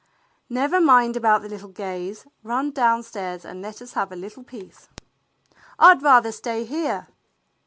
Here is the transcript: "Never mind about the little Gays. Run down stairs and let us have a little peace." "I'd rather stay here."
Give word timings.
"Never 0.49 0.81
mind 0.81 1.15
about 1.15 1.43
the 1.43 1.47
little 1.49 1.69
Gays. 1.69 2.25
Run 2.41 2.71
down 2.71 3.03
stairs 3.03 3.45
and 3.45 3.61
let 3.61 3.83
us 3.83 3.93
have 3.93 4.11
a 4.11 4.15
little 4.15 4.43
peace." 4.43 4.89
"I'd 5.77 6.01
rather 6.01 6.31
stay 6.31 6.63
here." 6.65 7.05